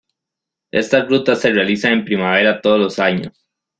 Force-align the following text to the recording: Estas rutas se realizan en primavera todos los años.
Estas 0.79 1.03
rutas 1.09 1.41
se 1.41 1.51
realizan 1.51 1.93
en 1.93 2.05
primavera 2.05 2.59
todos 2.59 2.79
los 2.79 2.97
años. 2.97 3.45